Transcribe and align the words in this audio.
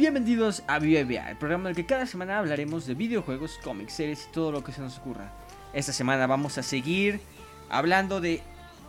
Bienvenidos 0.00 0.62
a 0.66 0.78
BBA, 0.78 1.28
el 1.28 1.36
programa 1.36 1.64
en 1.64 1.70
el 1.72 1.76
que 1.76 1.84
cada 1.84 2.06
semana 2.06 2.38
hablaremos 2.38 2.86
de 2.86 2.94
videojuegos, 2.94 3.60
cómics, 3.62 3.92
series 3.92 4.26
y 4.26 4.32
todo 4.32 4.50
lo 4.50 4.64
que 4.64 4.72
se 4.72 4.80
nos 4.80 4.96
ocurra. 4.96 5.30
Esta 5.74 5.92
semana 5.92 6.26
vamos 6.26 6.56
a 6.56 6.62
seguir 6.62 7.20
hablando 7.68 8.18
de 8.22 8.40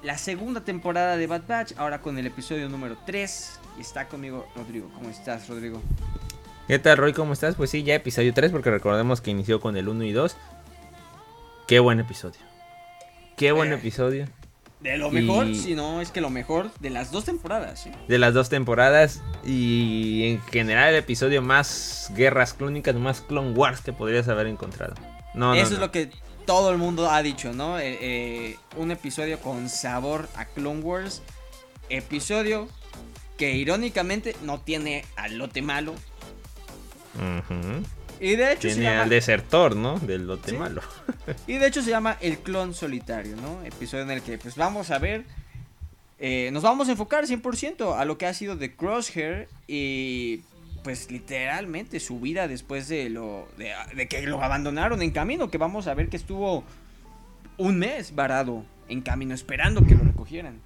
la 0.04 0.18
segunda 0.18 0.62
temporada 0.64 1.18
de 1.18 1.28
Bad 1.28 1.42
Batch, 1.46 1.74
ahora 1.76 2.02
con 2.02 2.18
el 2.18 2.28
episodio 2.28 2.70
número 2.70 2.98
3. 3.06 3.60
Y 3.78 3.82
está 3.82 4.08
conmigo 4.08 4.48
Rodrigo. 4.56 4.90
¿Cómo 4.96 5.10
estás, 5.10 5.50
Rodrigo? 5.50 5.82
¿Qué 6.70 6.80
tal, 6.80 6.96
Roy? 6.96 7.12
¿Cómo 7.12 7.34
estás? 7.34 7.56
Pues 7.56 7.72
sí, 7.72 7.84
ya 7.84 7.96
episodio 7.96 8.34
3, 8.34 8.50
porque 8.50 8.72
recordemos 8.72 9.20
que 9.20 9.32
inició 9.32 9.60
con 9.60 9.76
el 9.76 9.90
1 9.90 10.06
y 10.06 10.14
2. 10.14 10.38
Qué 11.68 11.80
buen 11.80 12.00
episodio. 12.00 12.40
Qué 13.36 13.52
buen 13.52 13.74
Eh, 13.74 13.76
episodio. 13.76 14.28
De 14.82 14.98
lo 14.98 15.12
mejor, 15.12 15.48
Y- 15.48 15.56
si 15.56 15.76
no 15.76 16.02
es 16.02 16.10
que 16.12 16.22
lo 16.22 16.30
mejor 16.32 16.72
de 16.80 16.90
las 16.90 17.12
dos 17.12 17.26
temporadas. 17.26 17.82
¿sí? 17.84 17.92
De 18.08 18.18
las 18.18 18.34
dos 18.34 18.50
temporadas. 18.50 19.22
Y 19.46 20.24
en 20.32 20.42
general 20.44 20.90
el 20.90 20.96
episodio 20.96 21.42
más 21.44 22.12
guerras 22.16 22.54
clónicas, 22.54 22.96
más 22.96 23.22
Clone 23.22 23.52
Wars 23.52 23.82
que 23.82 23.94
podrías 23.94 24.28
haber 24.28 24.48
encontrado. 24.48 24.96
No, 25.36 25.54
Eso 25.54 25.70
no. 25.70 25.74
es 25.76 25.80
lo 25.80 25.92
que 25.92 26.10
todo 26.46 26.72
el 26.72 26.78
mundo 26.80 27.10
ha 27.12 27.22
dicho, 27.22 27.54
¿no? 27.54 27.78
Eh, 27.80 27.98
eh, 28.02 28.58
un 28.76 28.90
episodio 28.92 29.40
con 29.40 29.70
sabor 29.70 30.28
a 30.36 30.46
Clone 30.46 30.82
Wars. 30.82 31.22
Episodio 31.90 32.68
que 33.38 33.52
irónicamente 33.56 34.36
no 34.44 34.60
tiene 34.62 35.06
al 35.16 35.38
lote 35.38 35.62
malo. 35.62 35.94
Ujú. 37.16 37.84
Y 38.22 38.36
de 38.36 38.54
hecho 38.54 38.70
se 38.70 38.76
Tiene 38.76 38.84
llama, 38.92 39.02
al 39.04 39.10
desertor, 39.10 39.76
¿no? 39.76 39.98
Del 40.00 40.28
lote 40.28 40.52
Sí. 40.52 40.58
malo. 40.58 40.82
y 41.48 41.54
de 41.58 41.68
hecho 41.68 41.82
se 41.82 41.90
llama 41.90 42.18
El 42.22 42.38
Clon 42.38 42.74
Solitario, 42.74 43.36
¿no? 43.36 43.64
Episodio 43.66 44.04
en 44.04 44.12
el 44.12 44.22
que 44.22 44.38
pues 44.38 44.56
vamos 44.56 44.92
a 44.92 45.00
ver. 45.00 45.26
eh, 46.20 46.52
nos 46.54 46.62
vamos 46.62 46.88
a 46.88 46.92
enfocar 46.92 47.26
100% 47.26 47.98
a 47.98 48.06
lo 48.06 48.18
que 48.20 48.28
ha 48.28 48.34
sido 48.36 48.56
de 48.56 48.76
Crosshair 48.76 49.48
y 49.68 50.42
pues 50.84 51.10
literalmente 51.12 52.00
su 52.00 52.20
vida 52.20 52.48
después 52.48 52.88
de 52.88 53.10
lo 53.10 53.48
de, 53.58 53.72
de 53.96 54.08
que 54.08 54.22
lo 54.28 54.42
abandonaron 54.44 55.02
en 55.02 55.10
camino, 55.12 55.50
que 55.50 55.58
vamos 55.58 55.88
a 55.88 55.96
ver 55.96 56.10
que 56.10 56.18
estuvo 56.18 56.64
un 57.58 57.80
mes 57.80 58.14
varado 58.14 58.64
en 58.88 59.02
camino 59.02 59.34
esperando 59.34 59.84
que 59.84 59.96
lo 59.96 60.04
recogieran. 60.04 60.60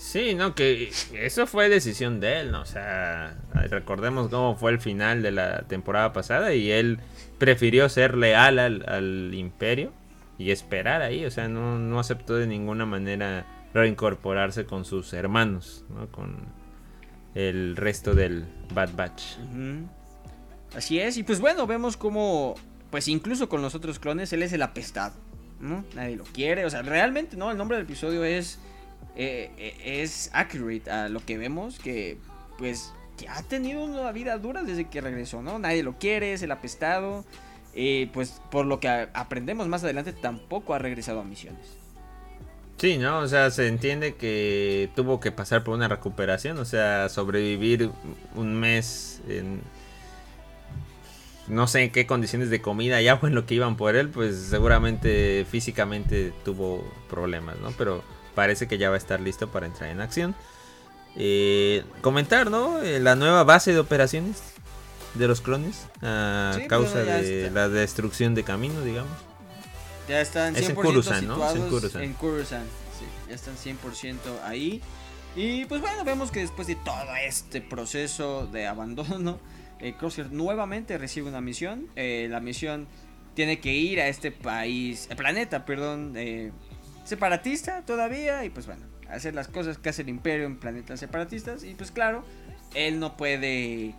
Sí, 0.00 0.34
no, 0.34 0.54
que 0.54 0.90
eso 1.12 1.46
fue 1.46 1.68
decisión 1.68 2.20
de 2.20 2.40
él, 2.40 2.52
¿no? 2.52 2.62
O 2.62 2.64
sea, 2.64 3.36
recordemos 3.68 4.30
cómo 4.30 4.56
fue 4.56 4.72
el 4.72 4.80
final 4.80 5.22
de 5.22 5.30
la 5.30 5.64
temporada 5.68 6.14
pasada 6.14 6.54
y 6.54 6.72
él 6.72 7.00
prefirió 7.36 7.86
ser 7.90 8.16
leal 8.16 8.58
al, 8.58 8.88
al 8.88 9.34
imperio 9.34 9.92
y 10.38 10.52
esperar 10.52 11.02
ahí, 11.02 11.26
o 11.26 11.30
sea, 11.30 11.48
no, 11.48 11.78
no 11.78 12.00
aceptó 12.00 12.36
de 12.36 12.46
ninguna 12.46 12.86
manera 12.86 13.44
reincorporarse 13.74 14.64
con 14.64 14.86
sus 14.86 15.12
hermanos, 15.12 15.84
¿no? 15.90 16.10
Con 16.10 16.46
el 17.34 17.76
resto 17.76 18.14
del 18.14 18.46
Bad 18.72 18.94
Batch. 18.96 19.22
Así 20.74 20.98
es, 20.98 21.18
y 21.18 21.24
pues 21.24 21.40
bueno, 21.40 21.66
vemos 21.66 21.98
como, 21.98 22.54
pues 22.90 23.06
incluso 23.06 23.50
con 23.50 23.60
los 23.60 23.74
otros 23.74 23.98
clones, 23.98 24.32
él 24.32 24.42
es 24.42 24.54
el 24.54 24.62
apestado, 24.62 25.14
¿no? 25.60 25.84
Nadie 25.94 26.16
lo 26.16 26.24
quiere, 26.24 26.64
o 26.64 26.70
sea, 26.70 26.80
realmente, 26.80 27.36
¿no? 27.36 27.50
El 27.50 27.58
nombre 27.58 27.76
del 27.76 27.84
episodio 27.84 28.24
es, 28.24 28.58
eh, 29.16 29.50
eh, 29.58 30.02
es 30.02 30.30
accurate 30.32 30.90
a 30.90 31.08
lo 31.08 31.24
que 31.24 31.38
vemos, 31.38 31.78
que 31.78 32.18
pues 32.58 32.92
que 33.18 33.28
ha 33.28 33.42
tenido 33.42 33.84
una 33.84 34.12
vida 34.12 34.38
dura 34.38 34.62
desde 34.62 34.88
que 34.88 35.00
regresó, 35.00 35.42
¿no? 35.42 35.58
Nadie 35.58 35.82
lo 35.82 35.98
quiere, 35.98 36.32
es 36.32 36.42
el 36.42 36.50
apestado, 36.52 37.24
y 37.74 38.06
pues 38.06 38.40
por 38.50 38.66
lo 38.66 38.80
que 38.80 38.88
aprendemos 38.88 39.68
más 39.68 39.84
adelante, 39.84 40.12
tampoco 40.12 40.74
ha 40.74 40.78
regresado 40.78 41.20
a 41.20 41.24
misiones. 41.24 41.80
Sí, 42.78 42.96
¿no? 42.96 43.18
O 43.18 43.28
sea, 43.28 43.50
se 43.50 43.66
entiende 43.66 44.14
que 44.14 44.88
tuvo 44.96 45.20
que 45.20 45.32
pasar 45.32 45.64
por 45.64 45.74
una 45.74 45.86
recuperación, 45.86 46.56
o 46.56 46.64
sea, 46.64 47.10
sobrevivir 47.10 47.90
un 48.34 48.54
mes 48.58 49.20
en... 49.28 49.60
No 51.46 51.66
sé 51.66 51.82
en 51.82 51.90
qué 51.90 52.06
condiciones 52.06 52.48
de 52.48 52.62
comida 52.62 53.02
y 53.02 53.08
agua 53.08 53.28
en 53.28 53.34
lo 53.34 53.44
que 53.44 53.54
iban 53.54 53.76
por 53.76 53.96
él, 53.96 54.08
pues 54.08 54.36
seguramente 54.36 55.44
físicamente 55.50 56.32
tuvo 56.44 56.82
problemas, 57.10 57.58
¿no? 57.58 57.70
Pero 57.76 58.02
parece 58.34 58.68
que 58.68 58.78
ya 58.78 58.88
va 58.88 58.94
a 58.94 58.98
estar 58.98 59.20
listo 59.20 59.48
para 59.48 59.66
entrar 59.66 59.90
en 59.90 60.00
acción. 60.00 60.34
Eh, 61.16 61.84
comentar, 62.02 62.50
¿no? 62.50 62.80
Eh, 62.82 63.00
la 63.00 63.16
nueva 63.16 63.44
base 63.44 63.72
de 63.72 63.78
operaciones 63.80 64.42
de 65.14 65.26
los 65.26 65.40
clones 65.40 65.86
a 66.02 66.52
Sí, 66.56 66.66
causa 66.68 67.00
de 67.02 67.46
está. 67.46 67.54
la 67.54 67.68
destrucción 67.68 68.34
de 68.34 68.44
camino, 68.44 68.80
digamos. 68.82 69.10
Ya 70.08 70.20
están 70.20 70.54
100% 70.54 70.58
Es 70.58 70.68
en 70.68 70.74
Coruscant, 70.74 71.26
¿no? 71.26 71.48
Es 71.48 71.56
en 71.96 72.14
Coruscant, 72.14 72.66
sí, 72.98 73.04
ya 73.28 73.34
están 73.34 73.56
100% 73.56 74.16
ahí. 74.44 74.80
Y 75.36 75.64
pues 75.66 75.80
bueno, 75.80 76.02
vemos 76.04 76.30
que 76.30 76.40
después 76.40 76.66
de 76.66 76.74
todo 76.76 77.14
este 77.24 77.60
proceso 77.60 78.46
de 78.46 78.66
abandono, 78.66 79.38
eh, 79.80 79.94
Crosshair 79.98 80.32
nuevamente 80.32 80.98
recibe 80.98 81.28
una 81.28 81.40
misión. 81.40 81.86
Eh, 81.96 82.26
la 82.30 82.40
misión 82.40 82.86
tiene 83.34 83.60
que 83.60 83.72
ir 83.72 84.00
a 84.00 84.08
este 84.08 84.32
país, 84.32 85.08
planeta, 85.16 85.64
perdón, 85.64 86.14
eh, 86.16 86.50
separatista 87.04 87.82
todavía. 87.82 88.44
Y 88.44 88.50
pues 88.50 88.66
bueno, 88.66 88.82
hacer 89.08 89.34
las 89.34 89.48
cosas 89.48 89.78
que 89.78 89.88
hace 89.88 90.02
el 90.02 90.08
imperio 90.08 90.46
en 90.46 90.58
planetas 90.58 91.00
separatistas. 91.00 91.64
Y 91.64 91.74
pues 91.74 91.90
claro, 91.90 92.24
él 92.74 93.00
no 93.00 93.16
puede... 93.16 93.94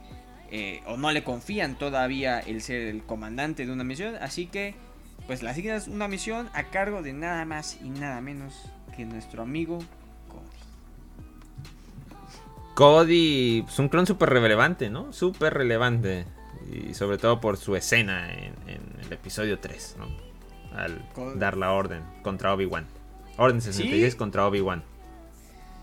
eh, 0.52 0.82
o 0.86 0.98
no 0.98 1.12
le 1.12 1.24
confían 1.24 1.78
todavía 1.78 2.40
el 2.40 2.62
ser 2.62 2.82
el 2.82 3.04
comandante 3.04 3.66
de 3.66 3.72
una 3.72 3.84
misión. 3.84 4.16
Así 4.22 4.48
que 4.48 4.76
pues 5.28 5.44
la 5.44 5.52
asignas 5.52 5.88
una 5.88 6.08
misión 6.08 6.50
a 6.54 6.64
cargo 6.66 7.02
de 7.02 7.14
nada 7.14 7.46
más 7.46 7.78
y 7.82 7.90
nada 7.90 8.22
menos 8.22 8.72
que 8.96 9.06
nuestro 9.06 9.44
amigo 9.44 9.80
Cody. 10.28 10.58
Cody 12.76 13.66
es 13.68 13.80
un 13.80 13.88
clon 13.90 14.06
súper 14.08 14.30
relevante, 14.30 14.90
¿no? 14.90 15.14
Súper 15.14 15.54
relevante. 15.54 16.26
Y 16.72 16.94
sobre 16.94 17.18
todo 17.18 17.40
por 17.40 17.58
su 17.58 17.76
escena 17.76 18.32
en, 18.34 18.54
en 18.68 18.82
el 19.06 19.14
episodio 19.14 19.60
3, 19.60 19.96
¿no? 20.00 20.31
Al 20.76 21.02
dar 21.38 21.58
la 21.58 21.72
orden 21.74 22.02
contra 22.24 22.54
Obi-Wan. 22.54 22.86
Orden 23.38 23.62
66 23.62 24.14
Sí. 24.14 24.18
contra 24.18 24.46
Obi-Wan. 24.48 24.84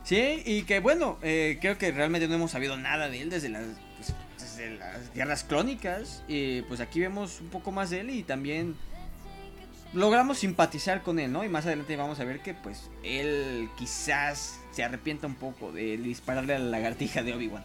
Sí, 0.04 0.43
y 0.47 0.62
que 0.62 0.81
bueno, 0.81 1.19
eh, 1.22 1.59
creo 1.60 1.76
que 1.76 1.91
realmente 1.93 2.28
no 2.28 2.34
hemos 2.34 2.50
sabido 2.53 2.76
nada 2.76 3.09
de 3.10 3.21
él 3.21 3.28
desde 3.31 3.50
las, 3.50 3.65
pues, 3.97 4.15
desde 4.38 4.78
las 4.78 5.12
guerras 5.15 5.44
clónicas. 5.44 6.22
Y 6.28 6.62
pues 6.62 6.81
aquí 6.81 7.00
vemos 7.00 7.41
un 7.41 7.48
poco 7.48 7.72
más 7.72 7.91
de 7.91 8.00
él 8.00 8.10
y 8.10 8.22
también 8.22 8.75
logramos 9.93 10.38
simpatizar 10.38 11.03
con 11.03 11.19
él, 11.19 11.31
¿no? 11.32 11.44
Y 11.44 11.48
más 11.48 11.66
adelante 11.66 11.97
vamos 11.97 12.21
a 12.21 12.25
ver 12.25 12.41
que 12.41 12.54
pues 12.54 12.88
él 13.03 13.69
quizás 13.78 14.60
se 14.72 14.82
arrepienta 14.84 15.27
un 15.27 15.34
poco 15.34 15.72
de 15.72 15.97
dispararle 15.98 16.54
a 16.54 16.59
la 16.59 16.66
lagartija 16.66 17.22
de 17.22 17.34
Obi-Wan. 17.34 17.65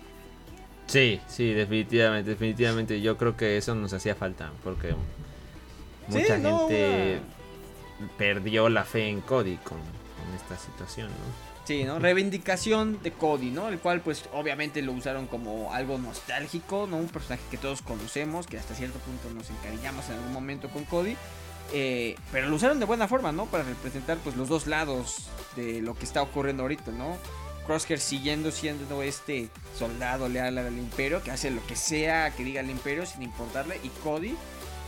Sí, 0.88 1.22
sí, 1.28 1.54
definitivamente, 1.54 2.32
definitivamente. 2.32 3.00
Yo 3.02 3.16
creo 3.18 3.38
que 3.38 3.56
eso 3.58 3.74
nos 3.74 3.94
hacía 3.94 4.16
falta. 4.16 4.52
Porque 4.66 4.94
Sí, 6.12 6.18
mucha 6.20 6.38
no, 6.38 6.68
gente 6.68 7.22
perdió 8.18 8.70
la 8.70 8.84
fe 8.84 9.08
en 9.10 9.22
Cody 9.22 9.58
con, 9.58 9.78
con 9.80 10.36
esta 10.36 10.58
situación, 10.58 11.10
¿no? 11.10 11.54
Sí, 11.66 11.86
¿no? 11.86 11.98
Reivindicación 12.00 13.02
de 13.02 13.12
Cody, 13.14 13.50
¿no? 13.52 13.70
El 13.70 13.80
cual 13.80 14.02
pues 14.02 14.26
obviamente 14.34 14.82
lo 14.82 14.92
usaron 14.92 15.28
como 15.28 15.74
algo 15.74 15.98
nostálgico, 15.98 16.88
¿no? 16.90 16.98
Un 16.98 17.08
personaje 17.08 17.44
que 17.50 17.58
todos 17.58 17.82
conocemos, 17.82 18.48
que 18.48 18.58
hasta 18.58 18.76
cierto 18.76 19.00
punto 19.00 19.30
nos 19.34 19.50
encariñamos 19.50 20.10
en 20.10 20.16
algún 20.16 20.34
momento 20.34 20.70
con 20.70 20.84
Cody. 20.86 21.16
eh, 21.72 22.16
pero 22.32 22.50
lo 22.50 22.56
usaron 22.58 22.80
de 22.80 22.86
buena 22.86 23.08
forma, 23.08 23.32
¿no? 23.32 23.46
Para 23.46 23.64
representar 23.64 24.18
pues 24.18 24.36
los 24.36 24.50
dos 24.50 24.68
lados 24.68 25.30
de 25.56 25.82
lo 25.82 25.96
que 25.96 26.04
está 26.06 26.22
ocurriendo 26.22 26.64
ahorita, 26.64 26.92
¿no? 26.92 27.18
Crosshair 27.66 28.00
siguiendo 28.00 28.52
siendo 28.52 29.02
este 29.02 29.50
soldado 29.78 30.28
leal 30.28 30.58
al 30.58 30.78
imperio, 30.78 31.24
que 31.24 31.32
hace 31.32 31.50
lo 31.50 31.66
que 31.66 31.78
sea 31.78 32.32
que 32.32 32.44
diga 32.44 32.60
el 32.60 32.70
imperio 32.70 33.06
sin 33.06 33.24
importarle. 33.24 33.80
Y 33.84 33.90
Cody, 34.04 34.36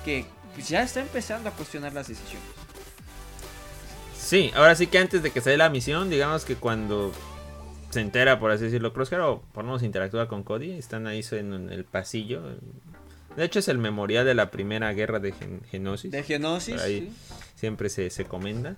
que 0.03 0.25
pues, 0.55 0.67
ya 0.69 0.81
está 0.81 1.01
empezando 1.01 1.49
a 1.49 1.51
cuestionar 1.51 1.93
las 1.93 2.07
decisiones. 2.07 2.47
Sí, 4.17 4.51
ahora 4.55 4.73
sí 4.75 4.87
que 4.87 4.97
antes 4.97 5.21
de 5.21 5.29
que 5.31 5.41
se 5.41 5.51
dé 5.51 5.57
la 5.57 5.69
misión, 5.69 6.09
digamos 6.09 6.45
que 6.45 6.55
cuando 6.55 7.11
se 7.91 8.01
entera, 8.01 8.39
por 8.39 8.49
así 8.51 8.63
decirlo, 8.65 8.91
Crosshair 8.91 9.21
o 9.21 9.41
por 9.53 9.63
lo 9.63 9.69
menos 9.71 9.83
interactúa 9.83 10.27
con 10.27 10.43
Cody, 10.43 10.71
están 10.71 11.05
ahí 11.07 11.23
en 11.31 11.69
el 11.71 11.85
pasillo. 11.85 12.41
De 13.37 13.45
hecho 13.45 13.59
es 13.59 13.67
el 13.67 13.77
memorial 13.77 14.25
de 14.25 14.33
la 14.33 14.49
primera 14.49 14.91
guerra 14.93 15.19
de 15.19 15.31
Gen- 15.33 15.61
Genosis. 15.69 16.11
De 16.11 16.23
Genosis. 16.23 16.81
Ahí. 16.81 17.11
sí. 17.11 17.37
Siempre 17.55 17.89
se, 17.89 18.09
se 18.09 18.25
comenda. 18.25 18.75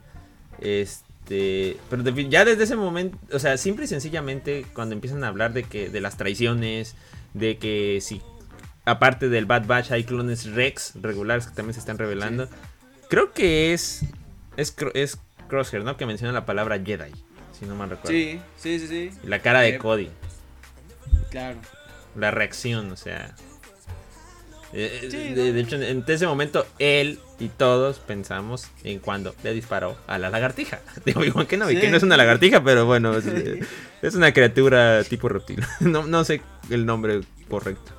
Este, 0.59 1.77
pero 1.89 2.03
de- 2.03 2.29
ya 2.29 2.43
desde 2.43 2.63
ese 2.65 2.75
momento, 2.75 3.17
o 3.31 3.39
sea, 3.39 3.57
simple 3.57 3.85
y 3.85 3.87
sencillamente 3.87 4.65
cuando 4.73 4.93
empiezan 4.95 5.23
a 5.23 5.27
hablar 5.29 5.53
de 5.53 5.63
que 5.63 5.89
de 5.89 6.01
las 6.01 6.17
traiciones, 6.17 6.95
de 7.33 7.57
que 7.57 7.99
si 8.01 8.21
aparte 8.87 9.29
del 9.29 9.45
Bad 9.45 9.65
Batch 9.67 9.91
hay 9.91 10.03
clones 10.03 10.45
Rex 10.53 10.93
regulares 11.01 11.45
que 11.47 11.53
también 11.55 11.73
se 11.73 11.79
están 11.79 11.97
revelando. 11.97 12.49
Creo 13.09 13.31
que 13.33 13.73
es 13.73 14.03
es, 14.55 14.75
es 14.95 15.19
Crosshair, 15.47 15.83
¿no? 15.83 15.97
Que 15.97 16.05
menciona 16.05 16.33
la 16.33 16.45
palabra 16.45 16.79
Jedi, 16.83 17.11
si 17.57 17.65
no 17.65 17.75
mal 17.75 17.89
recuerdo. 17.89 18.09
Sí, 18.17 18.39
sí, 18.57 18.79
sí, 18.79 19.11
la 19.23 19.39
cara 19.39 19.61
de 19.61 19.75
Eh, 19.75 19.77
Cody, 19.77 20.09
Claro. 21.29 21.59
la 22.15 22.31
reacción, 22.31 22.91
o 22.91 22.95
sea. 22.97 23.35
eh, 24.73 25.07
Sí, 25.11 25.33
de, 25.33 25.59
hecho, 25.59 25.75
en, 25.81 26.03
ese 26.07 26.25
momento, 26.27 26.65
él 26.79 27.19
y 27.39 27.49
todos 27.49 27.99
pensamos 27.99 28.67
en 28.83 28.99
cuando 28.99 29.35
le 29.43 29.53
disparó 29.53 29.97
a 30.07 30.17
la 30.17 30.29
lagartija. 30.29 30.79
Digo, 31.05 31.23
igual 31.23 31.47
que 31.47 31.57
no, 31.57 31.69
y 31.69 31.75
Sí. 31.75 31.81
que 31.81 31.89
no 31.91 31.97
es 31.97 32.03
una 32.03 32.17
lagartija, 32.17 32.63
pero 32.63 32.85
bueno, 32.85 33.15
es, 33.17 33.25
es 34.01 34.15
una 34.15 34.33
criatura 34.33 35.03
tipo 35.03 35.29
reptil. 35.29 35.63
No, 35.79 36.03
no 36.05 36.23
sé 36.25 36.41
el 36.69 36.85
nombre 36.85 37.21
correcto. 37.49 37.93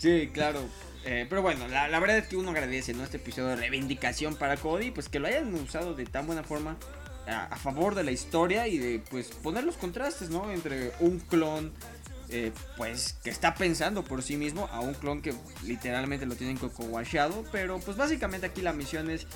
Sí, 0.00 0.30
claro. 0.32 0.66
Eh, 1.04 1.26
pero 1.28 1.42
bueno, 1.42 1.68
la, 1.68 2.00
verdad 2.00 2.16
es 2.16 2.26
que 2.26 2.36
uno 2.36 2.50
agradece, 2.50 2.94
¿no? 2.94 3.04
Este 3.04 3.18
episodio 3.18 3.48
de 3.48 3.56
reivindicación 3.56 4.34
para 4.34 4.56
Cody, 4.56 4.90
pues 4.90 5.10
que 5.10 5.18
lo 5.18 5.28
hayan 5.28 5.52
usado 5.54 5.94
de 5.94 6.06
tan 6.06 6.26
buena 6.26 6.42
forma 6.42 6.78
a, 7.26 7.54
favor 7.56 7.94
de 7.94 8.02
la 8.02 8.10
historia 8.10 8.66
y 8.66 8.78
de, 8.78 9.02
pues, 9.10 9.28
poner 9.28 9.64
los 9.64 9.76
contrastes, 9.76 10.30
¿no? 10.30 10.50
Entre 10.50 10.92
un 11.00 11.20
clon, 11.20 11.70
eh, 12.30 12.50
pues, 12.78 13.12
que 13.22 13.28
está 13.28 13.54
pensando 13.54 14.02
por 14.02 14.22
sí 14.22 14.38
mismo, 14.38 14.70
a 14.72 14.80
un 14.80 14.94
clon 14.94 15.20
que 15.20 15.34
literalmente 15.66 16.24
lo 16.24 16.34
tienen 16.34 16.56
coco 16.56 16.84
washado. 16.84 17.44
Pero, 17.52 17.78
pues, 17.80 17.98
básicamente 17.98 18.46
aquí 18.46 18.62
la 18.62 18.72
misión 18.72 19.10
es, 19.10 19.26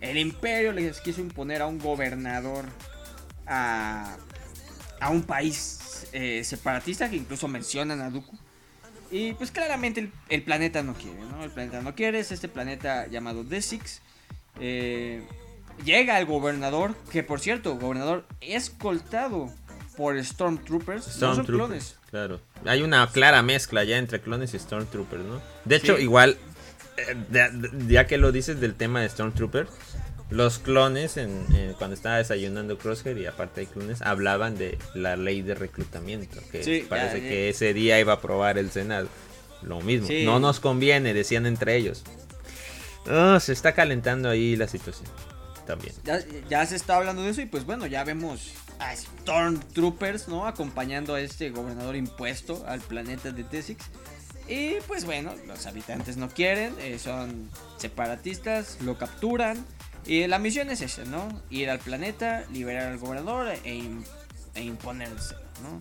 el 0.00 0.16
imperio 0.16 0.72
les 0.72 1.02
quiso 1.02 1.20
imponer 1.20 1.60
a 1.60 1.66
un 1.66 1.78
gobernador 1.78 2.64
a, 3.46 4.16
a 5.00 5.10
un 5.10 5.22
país 5.22 6.06
eh, 6.12 6.42
separatista 6.44 7.10
que 7.10 7.16
incluso 7.16 7.46
mencionan 7.46 8.00
a 8.00 8.08
Dooku. 8.08 8.38
Y 9.10 9.34
pues 9.34 9.50
claramente 9.50 10.10
el, 10.28 10.42
planeta 10.42 10.82
no 10.82 10.94
quiere, 10.94 11.20
¿no? 11.30 11.44
El 11.44 11.50
planeta 11.50 11.82
no 11.82 11.94
quiere, 11.94 12.20
es 12.20 12.32
este 12.32 12.48
planeta 12.48 13.06
llamado 13.06 13.44
D6. 13.44 14.00
Eh, 14.60 15.22
llega 15.84 16.18
el 16.18 16.26
gobernador, 16.26 16.94
que 17.10 17.22
por 17.22 17.40
cierto, 17.40 17.76
gobernador 17.76 18.26
escoltado 18.40 19.52
por 19.96 20.22
Stormtroopers. 20.22 21.04
Stormtroopers, 21.04 21.36
son 21.36 21.44
clones. 21.46 21.96
Claro. 22.10 22.40
Hay 22.64 22.82
una 22.82 23.06
clara 23.10 23.42
mezcla 23.42 23.84
ya 23.84 23.98
entre 23.98 24.20
clones 24.20 24.54
y 24.54 24.58
Stormtroopers, 24.58 25.24
¿no? 25.24 25.40
De 25.64 25.76
hecho, 25.76 25.98
igual, 25.98 26.36
eh, 26.96 27.50
ya 27.88 28.06
que 28.06 28.18
lo 28.18 28.32
dices 28.32 28.60
del 28.60 28.74
tema 28.74 29.00
de 29.00 29.08
Stormtroopers, 29.08 29.70
los 30.34 30.58
clones, 30.58 31.16
en, 31.16 31.46
cuando 31.78 31.94
estaba 31.94 32.16
desayunando 32.16 32.76
Crosshair 32.76 33.16
y 33.18 33.26
aparte 33.26 33.62
de 33.62 33.66
clones, 33.68 34.02
hablaban 34.02 34.58
de 34.58 34.78
la 34.94 35.16
ley 35.16 35.42
de 35.42 35.54
reclutamiento, 35.54 36.40
que 36.50 36.84
parece 36.88 37.20
que 37.20 37.48
ese 37.48 37.72
día 37.72 38.00
iba 38.00 38.14
a 38.14 38.16
aprobar 38.16 38.58
el 38.58 38.70
Senado. 38.70 39.08
Lo 39.62 39.80
mismo, 39.80 40.08
no 40.24 40.40
nos 40.40 40.60
conviene, 40.60 41.14
decían 41.14 41.46
entre 41.46 41.76
ellos. 41.76 42.02
Oh, 43.06 43.38
se 43.38 43.52
está 43.52 43.74
calentando 43.74 44.28
ahí 44.28 44.56
la 44.56 44.66
situación. 44.66 45.08
También. 45.66 45.94
Ya, 46.50 46.66
se 46.66 46.76
está 46.76 46.96
hablando 46.96 47.22
de 47.22 47.30
eso 47.30 47.40
y 47.40 47.46
pues 47.46 47.64
bueno, 47.64 47.86
ya 47.86 48.04
vemos 48.04 48.52
a 48.80 48.94
Stormtroopers, 48.94 50.28
¿no? 50.28 50.46
Acompañando 50.46 51.14
a 51.14 51.20
este 51.20 51.50
gobernador 51.50 51.96
impuesto 51.96 52.64
al 52.66 52.80
planeta 52.80 53.30
de 53.30 53.44
T6. 53.46 53.76
Y 54.48 54.74
pues 54.86 55.06
bueno, 55.06 55.32
los 55.46 55.64
habitantes 55.66 56.18
no 56.18 56.28
quieren, 56.28 56.74
eh, 56.80 56.98
son 56.98 57.48
separatistas, 57.78 58.78
lo 58.82 58.98
capturan, 58.98 59.64
y 60.06 60.26
la 60.26 60.38
misión 60.38 60.70
es 60.70 60.80
esa, 60.80 61.04
¿no? 61.04 61.28
Ir 61.50 61.70
al 61.70 61.78
planeta, 61.78 62.44
liberar 62.52 62.92
al 62.92 62.98
gobernador 62.98 63.48
e, 63.64 63.82
e 64.54 64.62
imponerse, 64.62 65.34
¿no? 65.62 65.78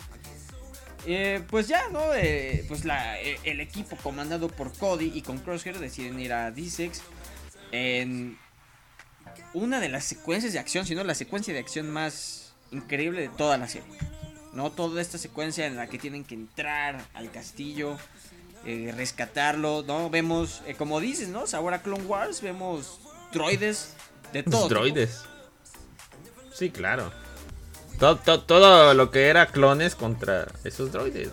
Eh, 1.05 1.43
pues 1.49 1.67
ya, 1.67 1.89
¿no? 1.89 2.13
Eh, 2.13 2.63
pues 2.67 2.85
la, 2.85 3.19
e, 3.19 3.37
el 3.43 3.59
equipo 3.59 3.97
comandado 3.97 4.47
por 4.47 4.71
Cody 4.77 5.11
y 5.13 5.21
con 5.21 5.39
Crosshair 5.39 5.77
deciden 5.79 6.19
ir 6.19 6.31
a 6.31 6.53
D6 6.53 7.01
en 7.71 8.37
una 9.53 9.81
de 9.81 9.89
las 9.89 10.05
secuencias 10.05 10.53
de 10.53 10.59
acción, 10.59 10.85
sino 10.85 11.03
la 11.03 11.15
secuencia 11.15 11.53
de 11.53 11.59
acción 11.59 11.89
más 11.89 12.53
increíble 12.71 13.21
de 13.21 13.29
toda 13.29 13.57
la 13.57 13.67
serie. 13.67 13.87
¿No? 14.53 14.71
Toda 14.71 15.01
esta 15.01 15.17
secuencia 15.17 15.65
en 15.65 15.75
la 15.75 15.87
que 15.87 15.97
tienen 15.97 16.23
que 16.23 16.35
entrar 16.35 17.03
al 17.15 17.31
castillo, 17.31 17.97
eh, 18.65 18.93
rescatarlo, 18.95 19.81
¿no? 19.81 20.11
Vemos, 20.11 20.61
como 20.77 20.99
dices, 20.99 21.29
¿no? 21.29 21.43
Ahora 21.53 21.81
Clone 21.81 22.03
Wars, 22.03 22.41
vemos 22.41 22.99
droides 23.31 23.95
de. 24.33 24.43
Droides. 24.69 25.21
Sí, 26.53 26.69
claro. 26.69 27.11
Todo, 27.97 28.93
lo 28.93 29.11
que 29.11 29.27
era 29.27 29.47
clones 29.47 29.95
contra 29.95 30.47
esos 30.63 30.91
droides. 30.91 31.31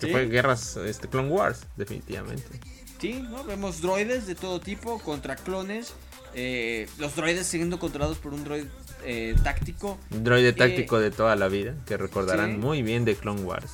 Que 0.00 0.08
fue 0.08 0.26
guerras, 0.26 0.76
este, 0.76 1.08
Clone 1.08 1.30
Wars, 1.30 1.60
definitivamente. 1.76 2.60
Sí, 3.00 3.22
¿no? 3.30 3.44
Vemos 3.44 3.80
droides 3.80 4.26
de 4.26 4.34
todo 4.34 4.60
tipo 4.60 4.98
contra 5.00 5.36
clones. 5.36 5.94
Eh, 6.34 6.88
los 6.98 7.16
droides 7.16 7.46
siendo 7.46 7.78
controlados 7.78 8.18
por 8.18 8.34
un 8.34 8.44
droid 8.44 8.66
eh, 9.04 9.34
táctico. 9.42 9.98
Un 10.10 10.24
droide 10.24 10.52
táctico 10.52 10.98
de 10.98 11.10
toda 11.10 11.36
la 11.36 11.48
vida, 11.48 11.74
que 11.86 11.96
recordarán 11.96 12.60
muy 12.60 12.82
bien 12.82 13.04
de 13.04 13.16
Clone 13.16 13.42
Wars. 13.42 13.72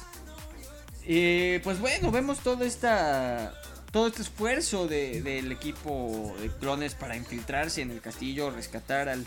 Eh, 1.05 1.61
pues 1.65 1.81
bueno, 1.81 2.13
vemos 2.13 2.39
toda 2.39 2.65
esta 2.65 3.53
todo 3.93 4.07
este 4.07 4.23
esfuerzo 4.23 4.89
del 4.89 5.53
equipo 5.53 6.35
de 6.41 6.49
clones 6.49 6.95
para 6.95 7.15
infiltrarse 7.15 7.83
en 7.83 7.91
el 7.91 8.01
castillo, 8.01 8.51
rescatar 8.51 9.09
al, 9.11 9.27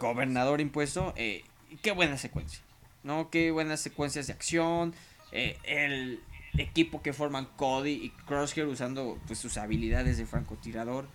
gobernador 0.00 0.60
impuesto, 0.60 1.14
eh, 1.16 1.44
qué 1.80 1.92
buena 1.92 2.18
secuencia, 2.18 2.60
¿no? 3.04 3.30
Qué 3.30 3.52
buenas 3.52 3.80
secuencias 3.80 4.26
de 4.26 4.32
acción, 4.32 4.92
eh, 5.30 5.56
el 5.62 6.20
equipo 6.58 7.00
que 7.00 7.12
forman 7.12 7.46
Cody 7.56 7.92
y 7.92 8.10
Crosshair 8.26 8.66
usando 8.66 9.18
pues, 9.28 9.38
sus 9.38 9.56
habilidades 9.56 10.18
de 10.18 10.26
francotirador, 10.26 11.06